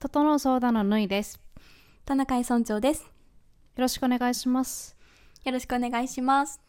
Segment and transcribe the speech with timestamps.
[0.00, 1.40] 整う相談のぬいです。
[2.04, 3.02] 田中井村長です。
[3.02, 3.08] よ
[3.78, 4.96] ろしくお願いします。
[5.44, 6.60] よろしくお願いします。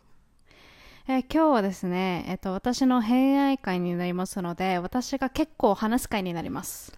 [1.08, 6.92] えー今日はですね、えっと、私の恋愛会になりますので、私が結構話す会になります。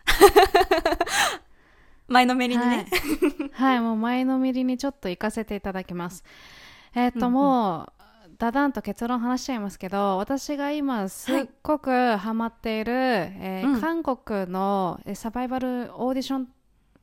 [2.08, 2.88] 前のめりにね。
[3.52, 6.24] はい、はい、もう前のめりにちょっと行かせていただきます。
[6.96, 7.94] えっと、うんうんも
[8.42, 16.48] う、だだんと結論話しちゃいますけど、私が今すっごくハマっている、えーうん韓国のえーサバイバルオーディション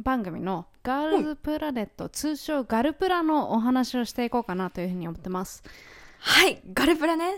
[0.03, 5.63] 番組のガールズプラネット、通称ガルプラのお話をしていこうかなというふうに思ってます。
[6.21, 7.37] はい、ガルプラね。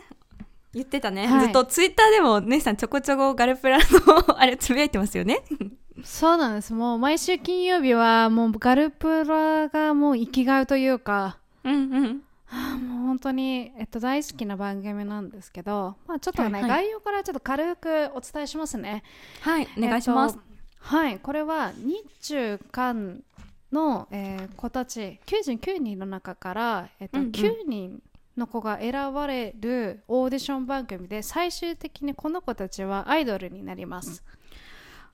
[0.72, 1.26] 言ってたね。
[1.26, 5.40] はいずっとツイッターでも姉さんちょこちょこガルプラのあれつぶやいてますよね。
[6.04, 6.72] そうなんです。
[6.72, 12.22] もう毎週金曜日はもうガルプラがもう生きがうというか、うんうん。
[12.46, 19.02] はあもう本当に、えっと、大好きな番組なんですけど、まあ、ちょっとね、はいはい概要からちょっと軽くお伝えしますね。
[19.40, 20.36] はい、お願いします。
[20.36, 23.24] えっとはい、これは日中韓
[23.72, 28.00] の、えー子たち99人の中から、えっとうんうん9人
[28.36, 34.22] の子が選ばれるオーディション番組で最終的にこの子たちはアイドルになります。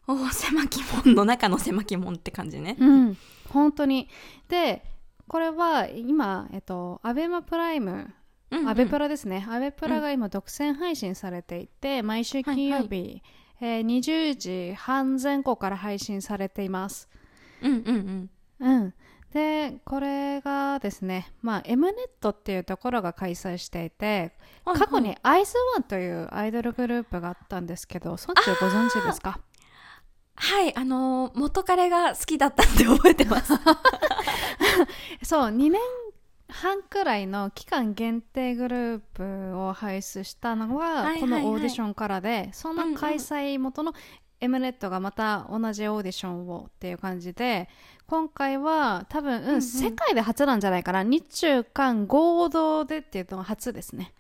[0.07, 2.77] おー狭き門の中の狭き門って感じね。
[2.79, 3.17] うん、
[3.49, 4.11] 本当に
[4.49, 4.85] で
[5.29, 8.13] これは今、えっと、アベマプライム
[8.51, 9.45] うんうんアベプラですね。
[9.51, 13.21] アベプラが今独占配信されていて、毎週金曜日、
[13.61, 17.09] えー20時半前後から配信されています。
[17.63, 18.71] うんうんうん。
[18.73, 18.95] うん。
[19.33, 24.33] で、これがですね、まあ、M ネットっていうところが開催していて、
[24.65, 29.41] はい過去にアイズワンというアイドルグループがあったんですけど、そっちをご存知ですか？
[30.37, 33.53] はい、あのー元彼が好きだったって覚えてます。
[35.25, 35.81] そう、2年
[36.49, 43.95] 半くらいの期間限定グループを輩出したのはこのオーディションからで、その開催元の
[44.41, 47.71] M ネットがまた同じオーディションをっていう感じで
[48.07, 51.03] 今回は多分、うん世界で初なんじゃないかな。
[51.03, 54.13] 日中韓合同でっていうのが初ですね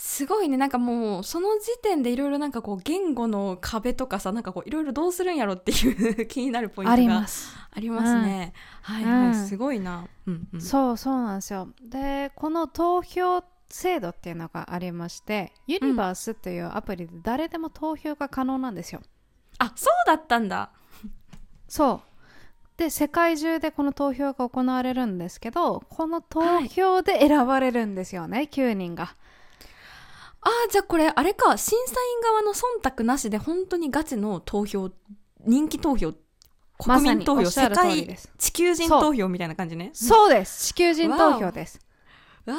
[0.00, 0.56] すごいね。
[0.56, 7.52] なんかもうその時点でいろいろなんかこう言語の壁とかさなんかこういろいろどうするんやろっていう 気になるポイントがあります。
[7.72, 9.34] ありますね、はいはい、うん。
[9.48, 11.68] すごいな、うんうん、そうそうなんですよ。
[11.82, 19.02] でこの投票制度っていうのがありましてユニバースっていうアプリで誰でも投票が可能なんですよ、
[19.58, 20.70] あそうだったんだ。
[21.66, 22.78] そう。
[22.78, 29.16] で世界中でこの投票が行われるんですけどこの投票で選ばれるんですよね、9人が
[30.48, 34.90] あーじゃあこれあれか審査員側の忖度なしで本当にガチの投票
[35.44, 36.14] 人気投票
[36.78, 39.90] 国民投票、ま世界です地球人投票みたいな感じね。
[39.92, 40.30] そう。
[40.30, 40.68] です。
[40.68, 41.80] 地球人投票です。
[42.46, 42.58] わあ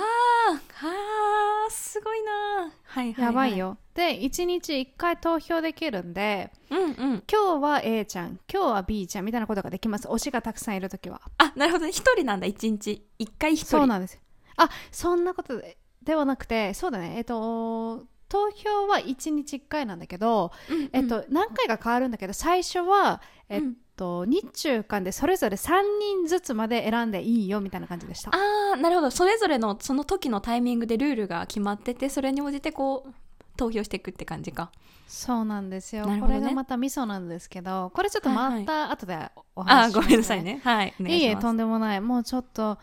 [0.53, 3.77] あーすごいなはいはい、はい、やばいよ。
[3.95, 6.93] で1日1回投票できるんでうんうん。
[7.31, 10.07] 今日は A ちゃん今日は B ちゃんみたいなことができます。
[10.07, 11.21] 推しがたくさんいるときは。
[11.37, 11.91] あなるほどね。
[11.91, 13.07] 一人なんだ一日。
[13.17, 13.65] 一回一人。
[13.67, 14.19] そうなんですよ。
[14.57, 17.15] あそんなことでではなくてそうだね。
[17.17, 20.89] えっと投票は1日1回なんだけど、うんうん。
[20.93, 23.61] えっと、何回か変わるんだけど最初は、えっ
[23.95, 28.29] と日中間でそれぞれ3人ずつまで選んでいいよみたいな感じでした。
[28.31, 29.09] あーなるほど。
[29.11, 33.13] それぞれのその時のタイミングでルールが決まっててそれに応じてこう
[33.57, 34.71] 投票していくって感じか。
[35.07, 36.21] そうなんですよ、ね。
[36.21, 39.17] これがまたミソなんですけどこれちょっとまはいた後で
[39.55, 40.61] おあ話しします、ーごめんなさいね。
[40.63, 40.93] はい。
[40.99, 41.99] いいえとんでもない。
[41.99, 42.77] もうちょっと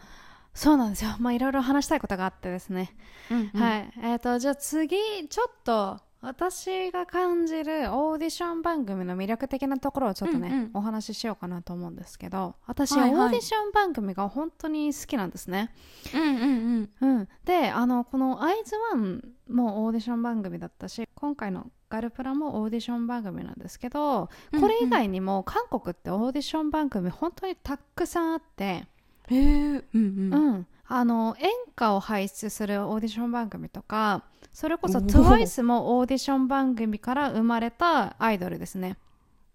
[0.56, 1.14] そうなんですよ。
[1.20, 2.96] まあいろいろ話したいことがあってですね、
[3.30, 3.60] うんうん。
[3.60, 3.92] はい。
[4.02, 4.96] えっ、とじゃあ次
[5.28, 10.70] ちょっと私が感じるオーディション番組の魅力的なところをちょっとね、うんうん。
[10.74, 13.24] お話ししようかなと思うんですけど私、はいはい。
[13.26, 15.74] オーディション番組が本当に好きなんですね、
[16.14, 17.16] うんうんうん。
[17.18, 28.88] うん、であのこの「アイズワンもオーディション番組だったし今回の「ガルプラ」もオーディション番組なんですけどこれ以外にも韓国ってオーディション番組本当にたくさんあって、
[29.28, 30.34] へえうんうん。
[30.34, 38.96] うん、あのエンハを輩出するオーディション番組とかそれこそ TWICE もオーディション番組から生まれたアイドルですね。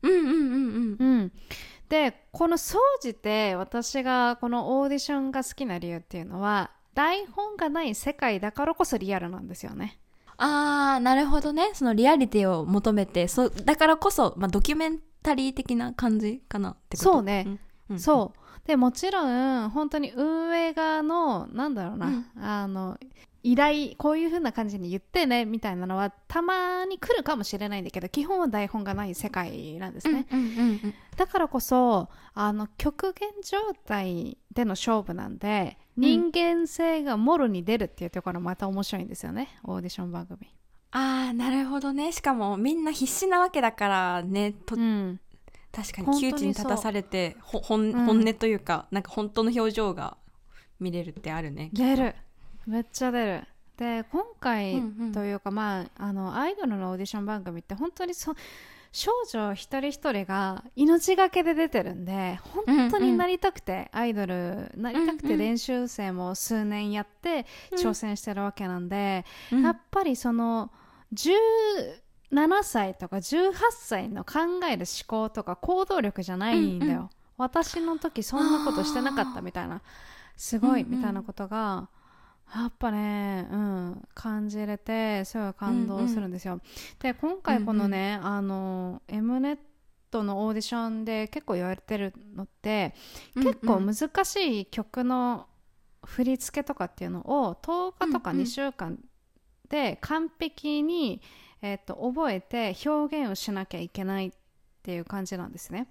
[0.04, 0.98] うんうんうんうん。
[1.00, 1.32] うん、
[1.90, 9.98] でこの総じて私がこのオーディションが好きな理由っていうのは台本がない世界だからこそリアルなんですよね。
[10.38, 11.70] ああなるほどね。
[11.74, 17.14] そのリアリティを求めてそうだからこそ、まあ、ドキュメンタリー的な感じかなってこと？
[17.14, 17.60] そうね、うん、
[18.00, 18.68] そう。
[18.68, 22.26] でもちろん本当に運営側のなんだろうな、うん。
[22.40, 22.98] あの
[23.44, 30.94] 依頼こういう風な感じに言ってねみたいなのはたまに来るかもしれないんだけど基本は台本がない世界なんですね、うんうんうんうん。
[31.18, 33.58] だからこそあの極限状
[33.88, 36.04] 態での勝負なんでうん。
[36.04, 40.54] 人間性がもろに出るっていうところまた面白いんですよねオーディション番組。
[40.92, 42.12] ああなるほどね。
[42.12, 45.20] しかもみんな必死なわけだからねと、うん
[45.72, 48.06] 確かに窮地に立たされてほ本うん。
[48.06, 50.18] 本音というか、なんか本当の表情が
[50.80, 51.70] 見れるってあるね。
[51.74, 52.16] 出る。
[52.68, 53.44] めっちゃ出る。
[53.78, 58.34] で今回うんうんというか、まああのアイドルのオーディション番組って本当にそ
[58.92, 65.38] 少女一人一人が命がけで出てるんで本当になりたくて、アイドルなりたくうんうん。
[65.38, 69.64] て練習生も数年やって挑戦してるわけなんで、うん。
[69.64, 70.70] やっぱりその
[72.32, 77.10] 17歳とか18歳の考える思考とか行動力じゃないんだよ、うんうん。
[77.38, 79.82] 私の時そんなことしてなかったみたいな。
[80.42, 81.88] すごいうんうんみたいなことが
[82.54, 86.60] やっぱね、うん、感じれてすごい感動するんですよ、
[87.00, 89.58] で今回このね、あの M ネッ
[90.10, 92.94] トのオーディションで結構言われてるのって
[93.36, 95.46] 結構難しい曲の
[96.04, 98.98] 振り付けとかっていうのを10日とかうんうん2週間
[99.70, 101.22] で完璧に、
[101.62, 104.32] えっと覚えて表現をしなきゃいけないっ
[104.84, 105.88] ていう感じなんですね。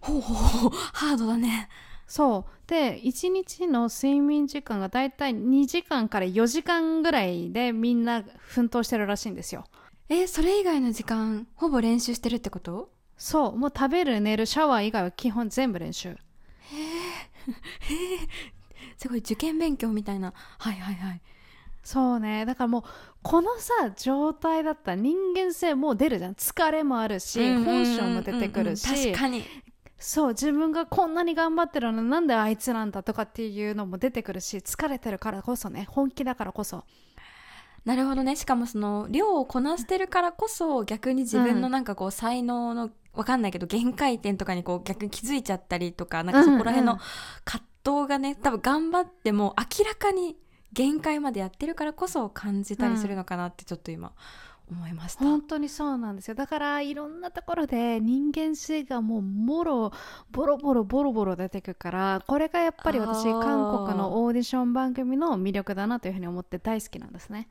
[0.00, 0.70] ほうほうほう。
[0.70, 1.68] ハードだね。
[2.06, 2.52] そう。
[2.66, 9.64] で1日の睡眠時間がだいたい2時間から4時間ぐらいでみんな奮闘してるらしいんですよ。
[10.08, 12.90] えそれ以外の時間ほぼ練習してるってこと？
[13.16, 13.56] そう。
[13.56, 16.16] もう食べる寝るシャワー以外は基本全部練習。
[18.96, 20.32] すごい受験勉強みたいな。
[20.58, 21.22] はいはいはい
[21.82, 22.44] そうね。
[22.44, 22.82] だからもう
[23.22, 26.34] このさ状態だったら人間性もう出るじゃん。
[26.34, 29.12] 疲れもあるし本性も出てくるし。
[29.12, 29.44] 確かに。
[29.98, 35.86] そう自分がこんなに頑張ってるのになんであいつなんだとかっていうのも出てくるし疲れてるからこそね。
[35.90, 36.84] 本気だからこそ。
[37.84, 38.36] なるほどね。
[38.36, 47.04] しかもその量をこなしてるからこそ逆に自分のなんかこう才能のわかんないけど限界点とかにこう逆に気づいちゃったりとかなんかそこら辺のうんうん
[47.44, 50.36] 葛藤がね多分頑張っても明らかに
[50.72, 54.12] 限界までやってるからこそ感じたりするのかなってちょっと今
[54.70, 56.34] 思いました、本当にそうなんですよ。
[56.34, 59.92] だからいろんなところで人間性がもうもろ
[60.30, 67.48] ボロボロボロボロ出てくるからこれがやっぱり私韓国のオーディション番組の魅力だなというふうに思って大好きなんですね。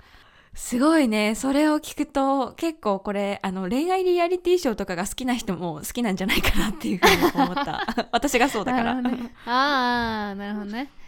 [0.53, 1.35] すごいね。
[1.35, 7.85] それを聞くと結構これあの恋愛リアリティショーとかが好きな人も好きなんじゃないかなっていうふうに思った。
[8.11, 9.33] 私がそうだから、ね。
[9.45, 10.89] ああなるほどね。
[10.93, 10.98] うん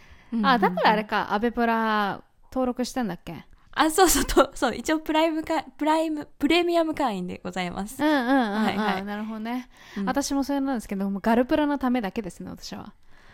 [0.42, 1.32] あだからあれか。
[1.32, 3.44] アベプラ登録してんだっけ？
[3.74, 8.02] あそうそうとそう一応プライムかプライムプレミアム会員でございます。
[8.02, 8.64] うんうんうん、うん。
[8.64, 9.04] はいはい。
[9.04, 10.04] なるほどね、うん。
[10.04, 12.92] 私もそれなんですけどもうガルプラのためだけですね私は。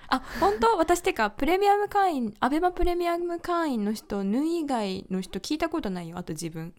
[0.08, 0.78] あ本当？
[0.78, 6.72] 私てかプレミアム会員アベマプレミアム会員の人ヌ以外の人聞いたことないよあと自分、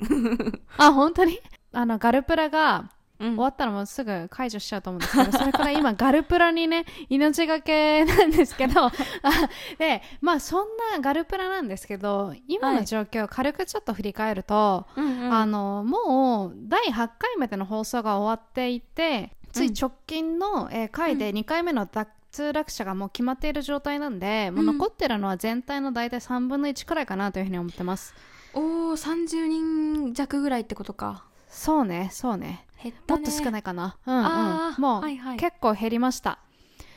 [0.77, 1.39] あ本当に？
[1.74, 2.89] あのガルプラが
[3.19, 3.36] うん。
[3.36, 8.92] 終わったらもうすぐ解除しちゃうと思うんですけど、それから今ガルプラにね 命がけなんですけどあ
[9.77, 15.33] でまあそんなガルプラなんですけど今の状況を軽くちょっと振り返ると、うんうん。
[15.33, 28.13] あのもう第8回目での放送が終わっていてつい直近の、えー回で2回目の脱落者がもう決まっている状態なんで、もう残ってるのは全体の大体3分の1くらいかなというふうに思ってます。
[28.54, 31.24] おお30人弱ぐらいってことか。
[31.48, 33.22] そうねそうね減ったね。
[33.22, 34.24] もっと少ないかな、うんうん。
[34.81, 35.38] もう、はいはい。
[35.38, 36.40] 結構減りました、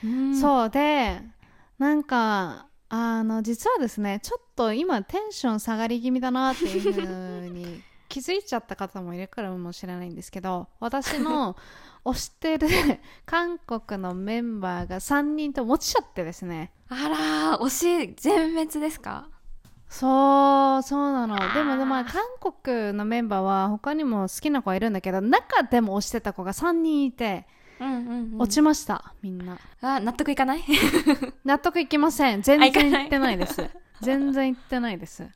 [0.05, 0.41] うん。
[0.41, 1.21] そうで
[1.79, 11.57] なんかあの実はですねちょっと今テンション下がり気味だなっていうふうに 気づいちゃった方もいるかもしれないんですけど私の
[12.05, 12.69] 推してる
[13.25, 16.73] 韓国のメンバーが3人とも落ちちゃってですね。
[16.89, 19.29] あらー推し全滅ですか？
[19.93, 21.37] そうそうなの。
[21.53, 27.47] でもまあ韓国のメンバーは他にも好きな子はいるんだけど中でも推してた子が3人いて
[27.79, 27.89] うん
[28.33, 29.59] うん、落ちました、みんな。
[29.81, 30.63] あ納得いかない？
[31.45, 32.43] 納得いきません。
[32.43, 33.69] 全然いってないです。
[34.01, 35.29] 全然いってないです。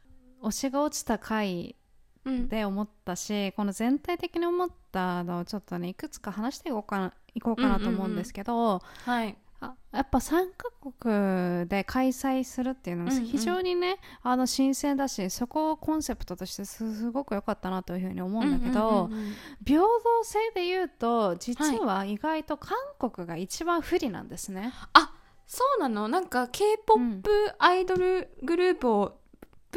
[0.43, 1.77] 推しが落ちた回
[2.25, 2.49] うん。
[2.49, 10.71] で思ったしこの全体的に思ったのをちょっとねいくつか話していこうかないこうかなと思うんですけど、はいあやっぱ3カ
[11.01, 13.25] 国で開催するっていうのがうんうん。
[13.25, 19.35] 非常にね、あの新鮮だしそこをコンセプトとしてすすごく良かったなというふうに思うんだけど、うんうんうんうん。
[19.65, 19.89] 平等
[20.25, 24.73] 性で言うと実は意外と韓国が一番不利なんですね。
[24.93, 25.13] あ
[25.47, 26.09] そうなの？
[26.09, 29.19] なんか k p o p アイドルグループを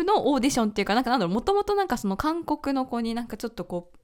[0.04, 3.98] のオーディションっていうかなんかなんだろうもともとなんかその韓国の子になんかちょっとこう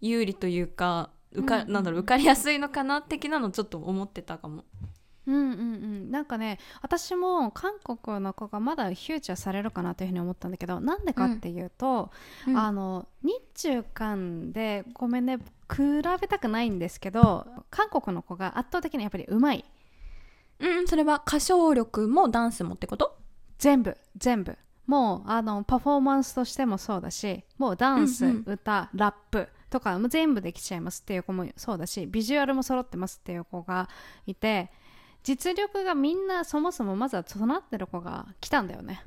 [0.00, 4.64] 有利というか受か、うんうんなんだろう受かりやすいのかな的なのちょっと思ってたかも。
[5.26, 12.10] うんうんうん、なんかね私も韓国の子がまだフューチャーされるかなというふうに思ったんだけどなんでかっていうと、
[12.46, 12.58] うん。
[12.58, 15.82] あの日中韓でごめんね比
[16.20, 19.64] べたくないんですけど韓国の子が圧倒的にやっぱりうまい。
[20.60, 23.16] うん、それは歌唱力もダンスもってこと？
[23.58, 24.56] 全部全部。
[24.86, 28.52] もうあのパフォーマンスとしてもそうだしもうダンス、うんうん。
[28.52, 33.88] 歌ラップとかもう全部できちゃいますっていう子もそうだしビジュアルも揃ってますっていう子が
[34.26, 34.70] いて
[35.24, 39.04] 実力がみんなそもそもまずは備ってる子が来たんだよね。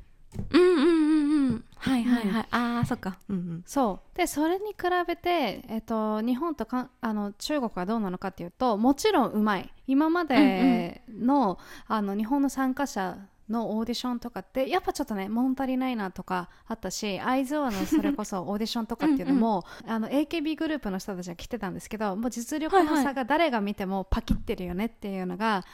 [0.50, 1.64] うんうんうんうん。
[1.76, 3.18] はいはいはい、ああそっか。
[3.28, 3.62] うんうん。
[3.64, 4.16] そう。
[4.16, 9.72] でそれに比べて、えっと、日本とかあの中国はどうなのかっていうともちろんうまい。
[9.86, 13.16] 今までの,、あの日本の参加者
[13.48, 25.64] のオーディションとかってやっぱちょっとね物足りないなとかあったし会津のそれこそオーディションとかっていうのもあの AKB グループの人たちが来てたんですけどもう実力の差が誰が見てもパキってるよねっていうのが、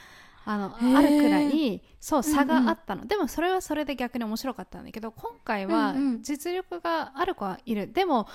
[0.45, 6.23] あのあるくらいそう差があったの、でもそれはそれで逆に面白かったんだけど今回はうんうん。
[6.23, 8.27] 実力がある子はいる、でも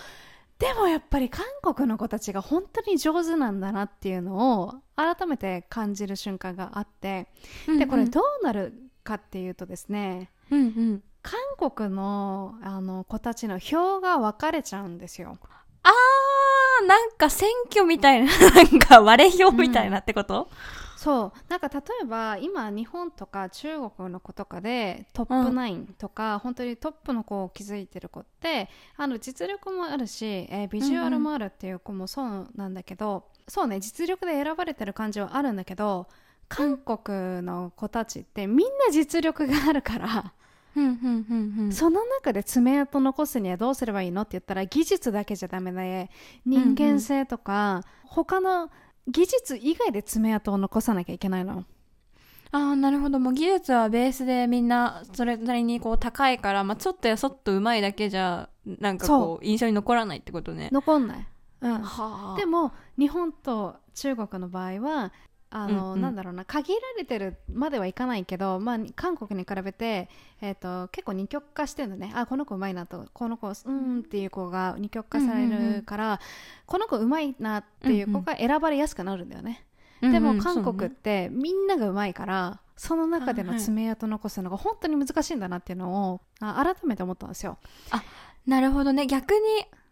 [0.59, 7.29] でもやっぱり韓国の子たちが本当に上手なんだなっていうのを改めて感じる瞬間があって。
[7.79, 11.03] でこれどうなるかっていうとですねうんうん。
[11.23, 15.39] 韓国のあの子たちの票が分かれちゃうんですよ。
[15.83, 20.49] あーなんか選挙みたいななんか割れ票みたいなってこと、
[21.01, 21.39] そう。
[21.49, 36.07] なんか例えば今日本とか中国の子とかでトップ9とか、本当にトップの子を築いてる子ってあの実力もあるし、えービジュアルもあるっていう子もそうなんだけど、そうね実力で選ばれてる感じはあるんだけど
[36.49, 40.35] 韓国の子たちってみんな実力があるから、
[40.77, 40.85] うん。
[40.85, 40.93] うん。
[40.93, 40.99] う
[41.35, 41.65] ん。
[41.67, 41.73] うん。
[41.73, 46.11] その中で爪痕残すにはどうすればいいのって言ったら技術だけじゃダメで
[46.45, 48.71] 人間性とか、他の
[49.09, 51.65] 技術以外で爪痕を残さなきゃいけないの。
[52.53, 53.21] ああなるほど。
[53.21, 59.45] もう技術はベースでみんなそれなりにこう高いから、まあ、ちょっとやそっとうまいだけじゃなんかこう。
[59.45, 60.69] 印象に残らないってことね。
[60.73, 61.27] 残んない、
[61.61, 62.37] うん、はあ。
[62.37, 65.13] でも日本と中国の場合は
[65.51, 66.01] あの、うんうん。
[66.01, 70.09] なんだろうな限られてるまではいかないけど、まあ、韓国に比べて、
[70.41, 72.13] えー、と結構二極化してるのね。
[72.15, 73.09] あこの子うまいなと。
[73.13, 75.73] この子うーんっていう子が二極化されうんうんうん。
[75.75, 76.21] るから、
[76.67, 79.71] この子うまいなっていう子が選ばれやすくなるんだよね、うんうん
[80.03, 87.59] でも韓国ってみんながうまいからその中での爪痕残すのが本当に難しいんだなっていうのをあ改めて思ったんですよ。
[88.47, 89.07] なるほどね。
[89.07, 89.39] 逆に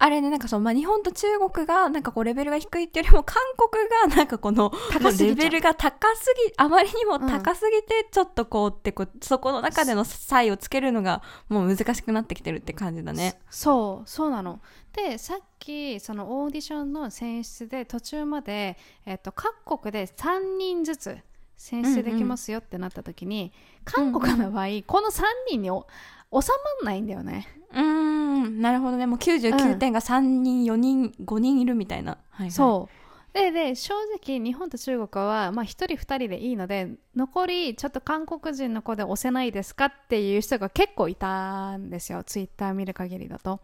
[0.00, 4.72] あれねなんかそう、まあ、日本と中国がなんかこうレベルが低いっていうよりも韓国がなんかこの
[5.18, 13.40] レベルが高すぎあまりにも高すぎてちょっとこうってこうそこの中での差異をつけるのがもう難しくなってきてるって感じだね。
[13.50, 14.60] そうそうなの。
[14.92, 21.18] でさっきそのオーディションの選出で途中まで、えっと、各国で3人ずつ
[21.56, 23.52] 選出できますよってなった時に、
[23.84, 25.86] 韓国の場合、この3人にお
[26.30, 26.50] 収
[26.80, 27.48] まんないんだよね。
[27.74, 29.06] うーんなるほどね。
[29.06, 32.12] もう99点が3人4人5人いるみたいな。
[32.12, 32.50] はいはい。
[32.50, 33.34] そう。
[33.34, 42.24] でで正直日本と中国は、まあ、1人2人でいいので残りちょっと韓国人の子で押せないですかっていう人が結構いたんですよ。
[42.24, 43.60] ツイッター見る限りだと。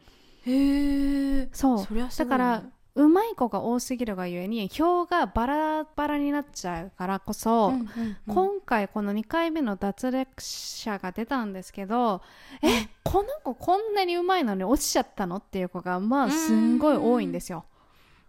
[0.47, 1.87] へえそう。
[2.17, 2.63] だから
[2.97, 8.35] うまい子が多すぎるがゆえに票がバラバラになっちゃうからこそ、うんうんうん。
[8.35, 12.23] 今回この2回目の脱落者が出たんですけど、
[12.63, 17.65] えこの子こんなにうまいのに落ちちゃったのっていう子がまあすんごい多いんですよ。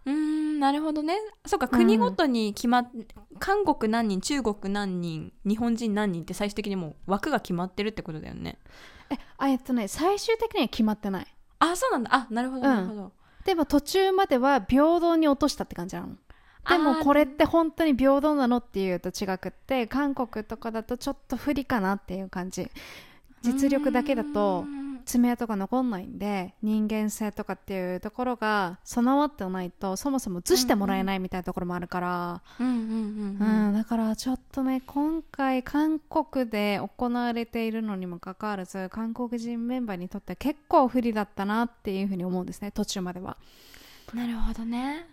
[0.04, 1.16] うーんなるほどね。
[1.44, 2.90] そうか国ごとに決まっ、
[3.38, 8.58] 韓国何人中国何人日本人何人って最終的にもう枠が決まってるってことだよね。
[9.10, 11.26] えあえっとね最終的には決まってない。
[11.58, 12.10] あそうなんだ。
[12.12, 12.74] あなるほどうん。
[12.74, 13.12] なるほど、
[13.46, 16.08] でも途中までは平等に落としたって感じなの？
[16.68, 22.68] でもこれって本当に平等なのっていうと違くって韓国とかだとちょっと不利かなっていう感じ。
[23.42, 24.64] 実力だけだと
[25.06, 32.78] うん爪痕が残んないんで人間性とかっていうところが備わってないとそもそも映してもらえないみたいなところもあるから、うんうんう
[33.44, 33.72] うんん。
[33.72, 43.36] だからちょっとね今回韓国で行われているのにもかかわらず韓国人メンバーにとっては結構不利だったなっていうふうに思うんですね途中までは。
[44.12, 45.06] なるほどね。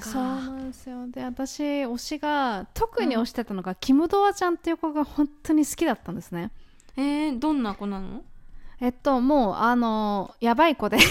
[0.00, 1.08] そうなんですよ。
[1.08, 6.50] で私推しが特に推してたのが、キム・ドアちゃんっていう子が本当に好きだったんですね。
[6.96, 8.22] えー、どんな子なの？
[8.80, 10.98] えっと、もう、あの、やばい子で。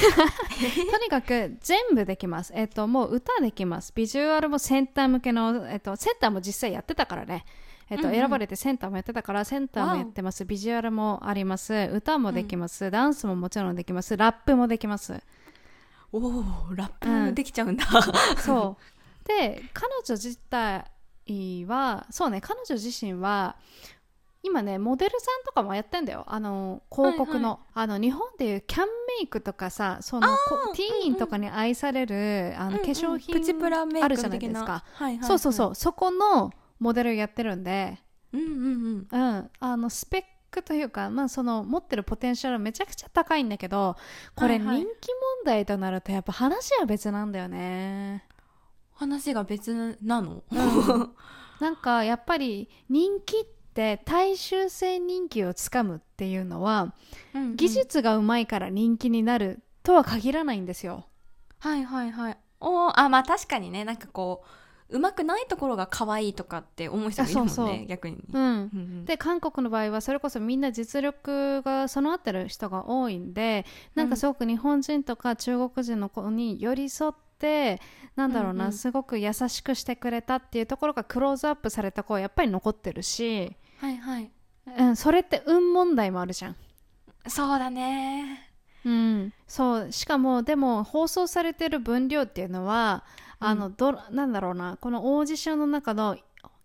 [0.91, 2.53] とにかく、全部できます。
[2.55, 3.91] えっと、もう歌できます。
[3.93, 7.45] ビジュアルもセンター向けの、えっと、センターも実際やってたからね。
[7.89, 10.45] えっと、うんうん選ばれてセンターもやってたから、センターもやってます。
[10.45, 11.73] ビジュアルもあります。
[11.93, 12.89] 歌もできます。
[12.89, 14.15] ダンスももちろんできます。
[14.15, 15.21] ラップもできます。
[16.11, 16.43] おお
[16.73, 17.85] ラうんップできちゃうんだ、
[18.37, 19.27] そう。
[19.27, 20.85] で、彼女自体
[21.65, 23.57] は、そうね、彼女自身は、
[24.47, 26.23] 今ね、モデルさんとかもやってんだよ。
[26.27, 27.59] あの、広告の。
[27.73, 34.59] あの、日本でいうキャンメイクとかさ、その、こティーンとかに愛される、あの、化粧品、プチプラメイクあるじゃないですか。
[34.59, 35.75] はいはいはいそうそうそう。
[35.75, 37.99] そこのモデルやってるんで、
[38.33, 39.51] うんうんうんうん。
[39.59, 40.23] あの、スペッ
[40.57, 43.95] 力というか、まあ、その持ってるポテンシャルめちゃくちゃ高いんだけど
[44.35, 44.85] これ人気問
[45.45, 48.25] 題となるとやっぱ話は別なんだよね。
[48.93, 51.15] 話が別なの、うん、
[51.59, 53.45] なんかやっぱり人気っ
[53.77, 56.95] て大衆性人気をつかむっていうのは、
[57.35, 61.05] うんうん、技術がうまいから人気になるとは限らないんですよ。
[61.59, 62.37] はいはいはい。
[62.59, 63.85] おあまあ確かにね。
[63.85, 64.43] なんかこ
[64.89, 67.85] ううまくないところが可愛いとかって思う人もいるもんねそうそう。
[67.85, 77.79] 逆に、うん、で韓国の場合はそれこそみんな実力が備わってる人が多いんでなんかすごく日本人とか中国人の子に寄り添って
[78.15, 84.31] なんだろうな、うんうん、すごく優しくしてくれたっていうところがクローズアップされた子はやっぱり残ってるし、はいはい。
[84.77, 86.55] うん、それって運問題もあるじゃん。
[87.27, 88.51] そうだね。
[88.85, 93.03] うん、そうしかもでも放送されてる分量っていうのは
[93.39, 96.17] あの、どなんだろうなこのオーディションの中の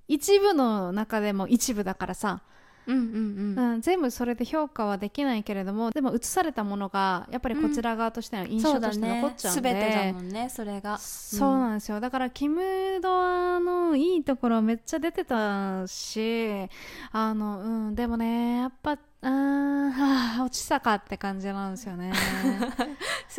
[0.09, 2.43] 一部の中でも一部だからさ、
[2.87, 10.99] うんうんうん、うん、全部それで評価はできないけれどもでも映されたものがやっぱりこちら側としての印象として残っちゃうんで、うん、ね、全てだもんねそれが。
[10.99, 12.63] そうなんですよ、だからキム
[13.01, 16.69] ドアのいいところめっちゃ出てたし
[17.13, 22.13] あのうんでもねやっぱあはあ落ちたかって感じなんですよね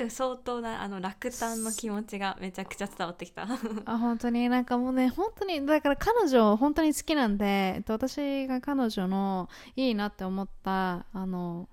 [0.10, 3.48] 相当なあの落胆の気持ちがめちゃくちゃ伝わってきた。
[3.86, 4.50] あ本当に。
[4.50, 11.68] なんかもうね本当にだから彼女本当に好きなんで、えっと、私が彼女のいいなって思ったあの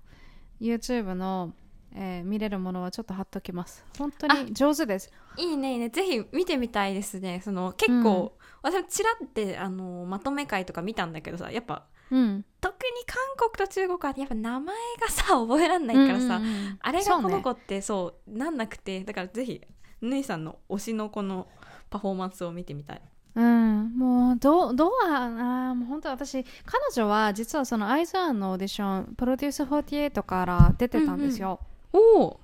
[0.59, 1.53] YouTube の
[1.93, 3.83] えー、見れるものはちょっと貼っときます。
[3.97, 5.11] 本当に上手です。
[5.37, 5.89] いいねいいね。
[5.89, 7.41] ぜひ見てみたいですね。
[7.43, 19.61] その結構、うん、私ちらってあのまとめ会とか見たんだけどさやっぱうん、特に韓国と中国はやっぱ名前がさ覚えらんないからさ、うんうんうん、あれがこの子ってそう、ね,、なんなくてだからぜひ
[20.01, 21.47] ぬいさんの推しの子の
[21.89, 23.01] パフォーマンスを見てみたい。
[23.33, 31.61] うん、もうどどうはあもう本当私彼女は実はそのアイズワンのオーディションプロデュース48から出てたんですよ。
[31.93, 32.39] うんうん、お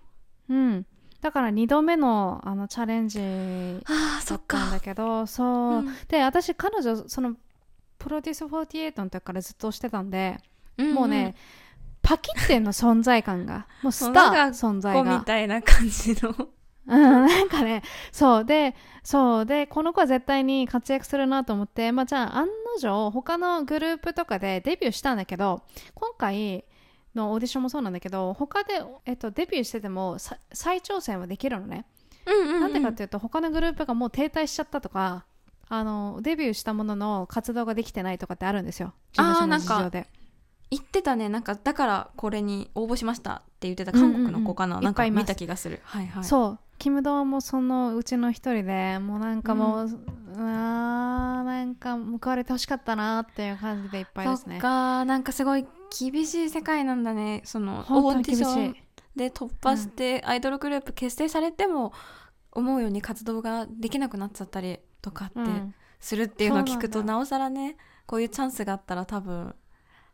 [0.49, 0.85] うん、
[1.19, 5.47] だから2度目のあのチャレンジだったんだけどそう、
[5.79, 7.35] うん、で私彼女その
[8.07, 10.37] プロデュース48の時からずっとしてたんで、
[10.77, 11.35] うんうん、もうね
[12.01, 15.19] パキってんの存在感が もうスター存在が。
[15.19, 16.33] みたいな感じの。
[16.87, 26.63] うん、なんかね、そうで、そうで、この子は絶対に活躍するなと思って、まあじゃあ案の定、他のグループとかでデビューしたんだけど、今回
[27.13, 30.17] のオーディションもそうなんだけど、他で、えっと、デビューしてても
[30.53, 31.85] 再挑戦はできるのね。
[32.25, 35.25] うんうんうん、なんでかっていうと、他のグループがもう停滞しちゃったとか、
[35.69, 38.93] あのデビューしたものの活動ができてないとかってあるんですよ。
[39.11, 40.07] 事務所の事情で。
[40.69, 41.29] 言ってたね。
[41.29, 45.81] なんかだからこれに応募しましたって言ってた韓国の子かな、うんうんうん、なんか見た気がする。
[45.83, 46.23] はいはい。
[46.23, 46.59] そう。
[46.77, 54.55] キムドンもそのうちの一人でもうなんかもう、うん、あなんか報われてほしかったなっていう感じでいっぱいですね。
[54.55, 55.65] そっかなんかすごい
[55.99, 57.41] 厳しい世界なんだね。
[57.45, 58.75] そのオーディション
[59.15, 61.93] で突破してアイドルグループ結成されても、
[62.51, 65.39] 思うように活動ができなくなっちゃったりとかって
[65.99, 69.55] するっていうのを聞くと、なおさらねこういうチャンスがあったら多分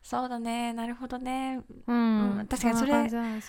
[0.02, 3.40] そうだねなるほどね、うん、うん、確かにそれ、ね、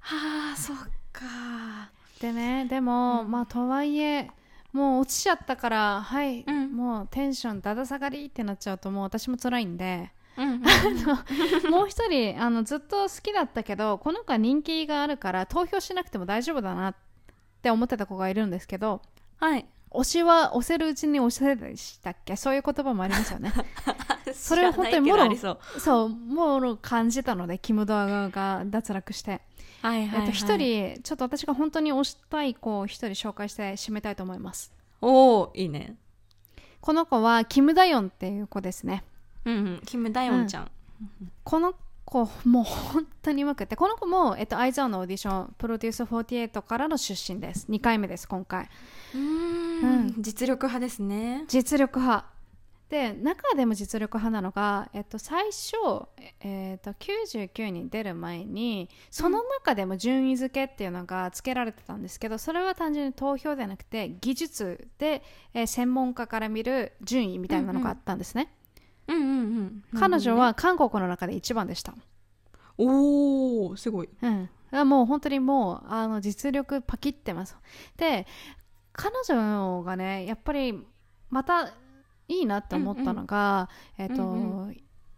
[0.00, 0.76] はあそっ
[1.12, 1.90] か。
[2.20, 4.30] でねでも、うん、まあとはいえ
[4.72, 10.10] もう落ちちゃったからはい、うん、もうテンションだだ下がりってなっちゃうともう私も辛いんで。
[11.70, 16.94] もう一人あのずっと好きだったけどこの子は人気があるから投票しなくても大丈夫だなっ
[17.60, 19.02] て思ってた子がいるんですけど、
[19.36, 22.36] はい、推しは押せるうちに押せでしたっけ？
[22.36, 23.52] そういう言葉もありますよね。
[24.34, 26.08] それを本当にもろそう。
[26.08, 29.42] もろ感じたのでキム・ドアが脱落して。
[29.82, 34.72] はいはい、はい、えっと、一人ちょっと私が本当に推したい子を一人紹介して締めたいと思います。
[35.00, 35.96] おおいいね。
[36.80, 39.04] この子はキム・ダヨンっていう子ですね。
[39.44, 41.74] うんうんキム・ダヨンちゃん、うん、この
[42.12, 47.66] 子もう本当にうまくてこの子も、えっと、アイザーのオーディションプロデュース48からの出身です。
[47.70, 48.68] 2回目です今回。
[49.14, 51.44] うん、実力派ですね。
[51.48, 52.26] 実力派。
[52.90, 55.76] で中でも実力派なのが、えっと、最初、
[56.40, 65.22] えっと、99に出る前にその中でも順位付けっていうのがつけられてたんですけどそれは単純に投票ではなくて技術で、
[65.54, 68.42] えー、専門家から見る順位みたいなのがあったんですね。
[68.42, 68.61] うんうん
[69.16, 71.94] うん彼女は韓国の中で一番でした。
[72.78, 74.28] おーすごい、う
[74.84, 77.56] ん、もう本当にもうあの実力パキってます。
[77.96, 78.26] で
[78.92, 80.84] 彼女がねやっぱり
[81.30, 81.68] また
[82.28, 84.70] いいなって思ったのが、うんうん、えっ、ー、と、うんうん、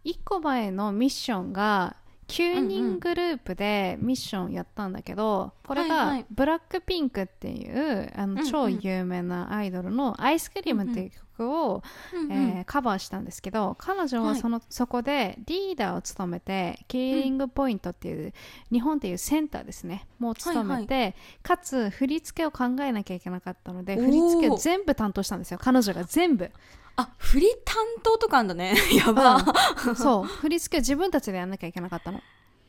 [0.05, 1.95] 1個前のミッションが
[2.27, 6.21] 9人グループでミッションやったんだけど、これはいはい。
[6.21, 8.45] がブラックピンクっていうあのうんうん。
[8.45, 11.83] 超有名なアイドルの「アイスクリーム」っていう曲を、
[12.13, 12.31] うんうん。
[12.31, 18.33] えーカバーしたんですけど彼女はその、そこでリーダーを務めてキーリングポイントっていう、
[18.71, 20.07] 日本っていうセンターですね。
[20.17, 25.59] もう務めて、かつ振り付けを考えなきゃいけなかったので振り付けを全部担当したんですよ。
[25.61, 26.49] 彼女が全部
[26.97, 28.75] あ振り担当とかあんだね。
[28.95, 29.43] やば、
[29.95, 30.23] そう。
[30.25, 32.21] 振り付けを自分たちでやんなきゃいけなかったの。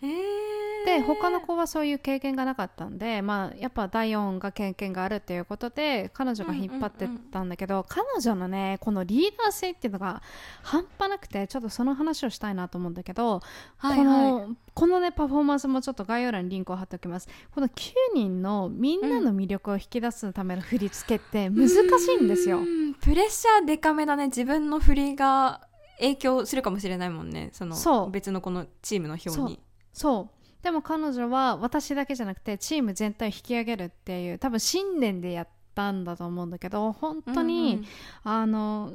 [0.03, 10.22] えーで他の子はそういう経験がなかったんで、まあ、やっぱ第4が経験があるっていうことで彼女が引っ張ってったんだけど、彼女のねこのリーダー性っていうのが
[10.62, 13.42] 半端なくてちょっとその話をしたいなと思うんだけど、
[13.79, 14.57] はいこのはい。
[14.75, 17.29] このねパフォーマンスもちょっと概要欄にリンクを貼っておきます。
[17.51, 21.75] この9人のみんなの魅力を引き出すための振り付けって難し
[22.20, 22.59] いんですよ。
[22.59, 22.61] う。
[22.61, 22.94] ん。
[22.94, 24.27] プレッシャーデカめだね。
[24.27, 25.66] 自分の振りが
[25.99, 27.51] 影響するかもしれないもんね。
[27.53, 29.61] その別のこのチームの表に。
[29.92, 37.85] そうでも彼女は私だけじゃなくてチーム全体を引き上げるっていう多分信念でやったんだと思うんだけど本当に、
[38.25, 38.90] あの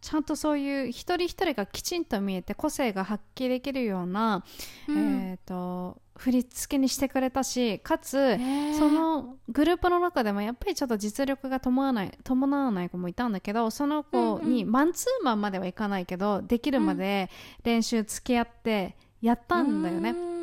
[0.00, 4.44] ちゃんとそういう一人一人がきちんと見えて個性が発揮できるような、
[4.86, 4.96] うん。
[4.96, 8.36] うんえー、と振り付けにしてくれたしかつ、
[8.76, 17.30] そのグループの中でもやっぱりちょっと実力が伴わない伴わない子もいたんだけどその子にマンツーマンまではいかないけどできるまで
[17.62, 20.10] 練習付き合ってやったんだよね。
[20.10, 20.37] うん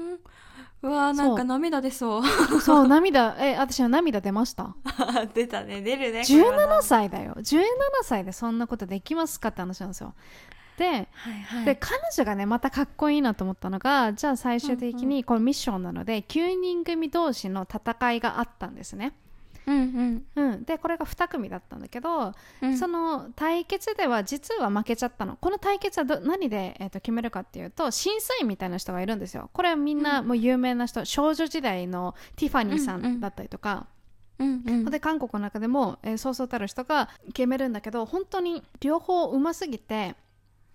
[0.89, 0.91] う。
[0.91, 2.61] わーなんか涙出そう。
[2.61, 3.35] そう涙。
[3.39, 4.75] え私は涙出ました。
[5.33, 5.81] 出たね。
[5.81, 6.79] 出るねこれは。
[6.79, 7.33] 17歳だよ。
[7.37, 7.63] 17
[8.03, 10.13] 歳でそんなことできますかって話なんですよ。
[10.77, 11.07] ではい
[11.43, 11.65] はい。
[11.65, 19.13] で彼女がねまたかっこいいなと思ったのがじゃあ最終的にこのミッションなので9人組同士の戦いがあったんですね、
[19.67, 22.77] うんうん、でこれが2組だったんだけど、うん。
[22.77, 25.37] その対決では実は負けちゃったの。
[25.37, 29.49] この対決はど何で、えー、と決めるかっていうと審査員みたいな人がいるんですよ。
[29.53, 33.11] これはみんなもう有名な人、少女時代のティファニーさうんうん。
[33.15, 33.87] んだったりとか、
[34.39, 34.85] うんうん。
[34.85, 40.15] で韓国の中でも、えーそうそうたる人が決めるんだけど本当に両方うますぎて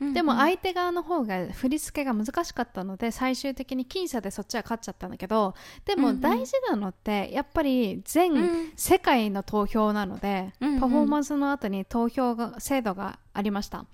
[0.00, 8.72] うんでも相手側の方が振り付けが難しかったので最終的に僅差でそっちは勝っちゃったんだけどでも大事なのってやっぱり全うん。
[8.76, 10.80] 世界の投票なので、うんうん。
[10.80, 13.84] パフォーマンスの後に投票が制度がありました、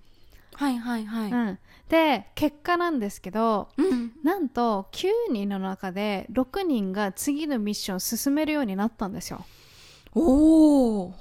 [0.54, 1.30] はいはいはい。
[1.30, 4.12] うん、で結果なんですけどうん。
[4.22, 9.44] なんと9人の中で6人が次のミッションを進めるようになったんですよ。
[10.14, 11.14] おお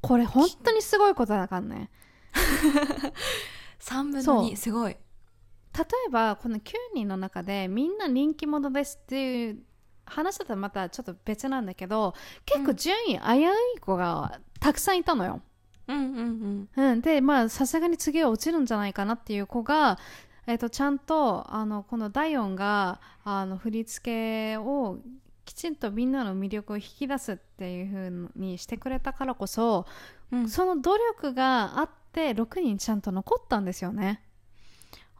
[0.00, 1.90] これ本当にすごいことだからね
[3.80, 4.92] 3分の2すごい。
[4.92, 6.60] 例えばこの9
[6.94, 9.58] 人の中でみんな人気者ですっていう
[10.06, 12.14] 話だとまたちょっと別なんだけど
[12.44, 15.40] 結構順位危うい子がたくさんいたのよ。
[15.86, 19.98] うんうんうん、でまあさすがに次は落ちるんじゃないかなっていう子が、
[20.46, 24.04] えー、とちゃんとあのこの第4があの振り付
[24.52, 24.98] けを
[25.46, 29.86] きちんとみんなの魅力を引き出すっていう風にしてくれたからこそ、
[30.30, 30.48] うんうん。
[30.50, 34.22] その努力があって6人ちゃんと残ったんですよね。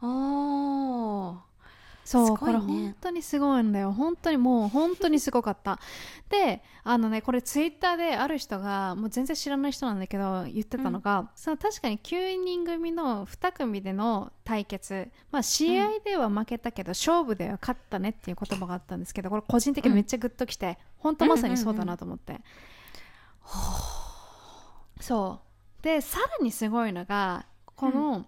[0.01, 1.49] おー。
[2.09, 2.37] そう、ね。
[2.37, 3.91] これ本当にすごいんだよ。
[3.91, 5.79] 本当にもう本当にすごかった。
[6.29, 22.41] であのねこれツイッターである人がもう全然知らない人なんだけど言ってたのが、その確かに9人組の2組での対決、まあ、試合では負けたけど、勝負では勝ったねっていう言葉があったんですけどこれ個人的にめっちゃグッときて、本当まさにそうだなと思って、
[24.99, 25.48] そう
[25.81, 28.25] でさらにすごいのがこの、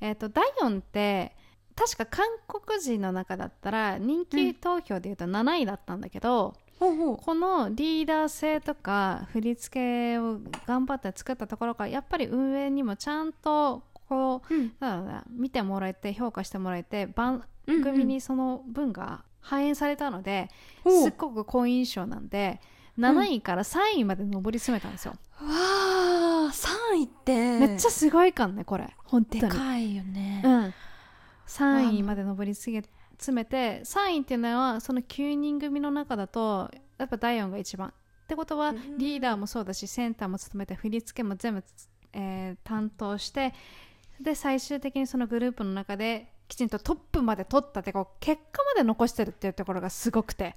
[0.00, 1.36] えー、と第4って
[1.74, 7.16] 確か韓国人の中だったら人気投票でいうと7位だったんだけど、ほうほう。
[7.16, 9.74] このリーダー性とか振り付
[10.14, 14.72] けを頑張って作ったところからやっぱり運営にもちゃんとこううん。
[14.78, 17.82] だろうな見てもらえて評価してもらえて番うんうん。
[17.82, 20.50] 組にその分が反映されたので、
[20.84, 21.02] ほう。
[21.02, 22.60] すっごく好印象なんで
[22.98, 27.58] 7位から3位まで上り詰めたんですよ、わあ3位って。
[27.58, 28.94] めっちゃすごいかんねこれ。
[29.04, 30.42] 本当でにかいよね。
[30.44, 30.74] うん、
[31.46, 32.82] 3位まで上り詰
[33.30, 37.88] めて3位っていうのはその9人組の中だとやっぱ第4が一番。
[37.88, 37.92] っ
[38.26, 38.98] てことはうん。
[38.98, 41.64] リーダーもそうだしセンターも務めて振り付けも全部、
[42.12, 43.52] えー担当して
[44.20, 50.54] で最終的にそのグループの中できちんとトップまで取ったってこう結果まで残してるっていうところがすごくて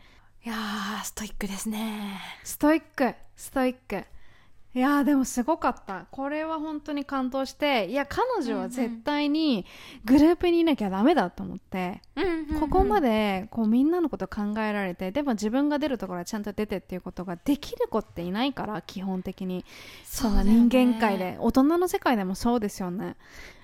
[0.47, 2.21] いやーストイックですね。
[2.45, 4.05] ストイックストイック。
[4.73, 6.05] いやーでもすごかった。
[6.10, 9.65] これは本当に感動していや彼女は絶対に
[10.05, 12.01] グループにいなきゃダメだと思って、
[12.62, 19.65] ここまででこうみんなのこと考えられてでも自分が出るところはちゃんと出てっていうことができる子っていないから基本的に。
[20.05, 21.36] その人間界で。
[21.41, 23.17] 大人の世界でもそうですよね。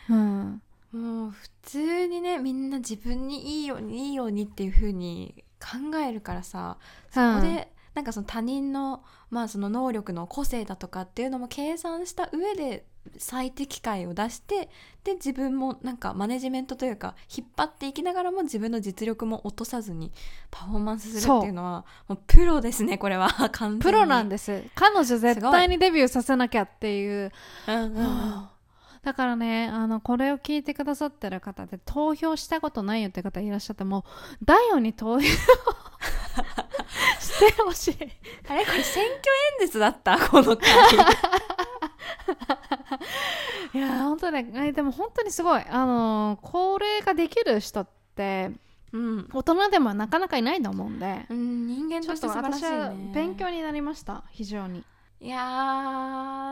[0.10, 0.62] うん。
[0.91, 6.78] もう普通にねみんな自分にいいようにいいようにっていう風に考えるからさ
[7.10, 12.86] そこで、なんかその他人の,、まあその能力の個性だとかっていうのも計算した上で
[13.17, 14.69] 最適解を出して
[15.04, 20.12] で自分もなんかマネジメントというか引っ張っていきながらも自分の実力も落とさずに
[20.49, 23.30] パフォーマンスするっていうのはもうプロですねこれは。
[23.52, 24.63] 完全にプロなんです。
[24.76, 27.32] 彼女絶対にデビューさせなきゃっていう、
[27.67, 27.95] うんうん。
[27.95, 28.53] うん
[29.04, 34.06] だからねあのこれを聞いてくださってる方で投票したことないよって方いらっしゃっても
[34.44, 35.36] ダイオに投票し
[37.56, 37.98] てほしい
[38.48, 39.18] あれこれ選挙
[39.62, 40.18] 演説だった？
[40.30, 40.70] この回。
[43.74, 45.63] いや本当ねえでも本当にすごい。
[45.70, 48.52] あのこれができる人って
[48.92, 51.26] うん、大人でもなかなかいないと思うんで。
[51.30, 54.24] うん、人間ちょっととして素晴らしい私はね勉強になりました。
[54.30, 54.84] 非常に。
[55.20, 55.39] いや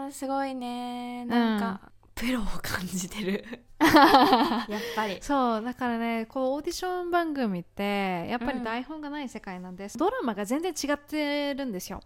[0.08, 1.26] ーすごいね。
[1.26, 3.44] なんか、プロを感じてる。
[3.82, 5.18] やっぱり。
[5.22, 12.00] そうだからねこうオーディション番組ってやっぱり台本がない世界なんです、ドラマが全然違ってるんですよ。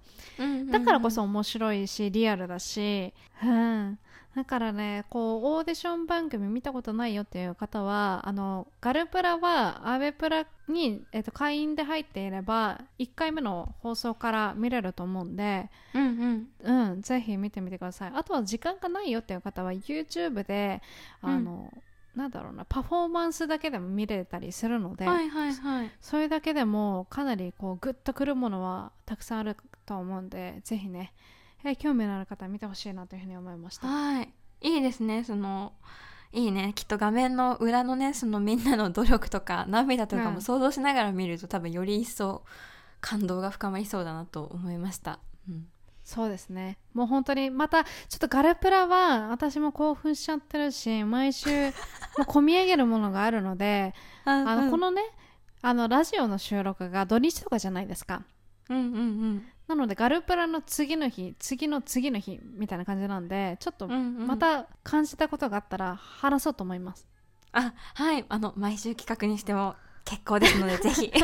[0.71, 3.99] だからこそ面白いしリアルだし、うん、
[4.36, 16.89] だからねこうオーディション番組見たことないよっていう方はあのガルプラはアベプラに、えっと、会員で入っていれば1回目の放送から見れると思うんで、うんうん。
[16.91, 18.12] うん、ぜひ見てみてください。
[18.13, 20.82] あとは時間がないよっていう方は YouTube で
[21.21, 21.71] あの、
[22.15, 25.91] なんだろうなパフォーマンスだけでも見れたりするので、はいはいはい。
[26.02, 31.13] それだけでもかなりこうグッとくるものはたくさんあると思うんでぜひね、
[31.65, 33.88] えー興味のある方は見てほしいなというふうに思いました。
[33.88, 34.34] はい。
[34.62, 35.23] いいですね。
[35.23, 35.73] その
[36.32, 36.73] いいね。
[36.75, 40.34] きっと画面の裏のねそのみんなの努力とか涙とかうん。
[40.36, 42.43] も想像しながら見ると、多分より一層
[43.06, 45.67] 感動が深まりそうだなと思いました、うん、
[46.04, 46.80] そうですね。
[46.93, 51.67] もう本当にまたちょっとガルプラは私も興奮しちゃってるし毎週
[52.17, 53.93] もう込み上げるものがあるので
[54.25, 55.04] ああのこのね
[55.62, 58.23] あのラジオの収録が土日とかじゃないですか。
[58.69, 63.97] うんうんなのでガルプラの次の日次の次の日みたいな感じなんでちょっとうんうん。
[63.97, 67.08] うんまた感じたことがあったら話そうと思います。
[67.51, 68.25] あはい。
[68.30, 71.12] あの毎週企画にしても結構ですので ぜひ。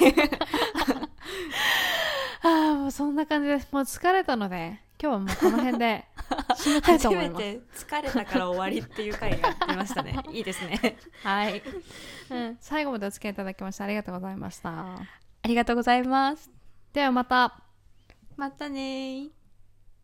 [2.43, 3.67] ああもうそんな感じです。
[3.71, 6.05] もう疲れたので今日はもうこの辺で
[6.55, 7.43] 締めたいと思います。
[7.43, 10.17] て疲れたから終わりっていう回が出ましたね。
[10.31, 10.97] いいですね。
[11.23, 11.61] はい。
[12.29, 14.69] うん、最後までお付き合いいただきましてありがとうございました。
[14.69, 15.07] あ
[15.43, 16.49] りがとうございます。
[16.93, 17.70] ではまた。
[18.35, 19.40] またねー。